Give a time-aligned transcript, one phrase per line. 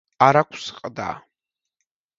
[0.27, 1.11] არ აქვს ყდა.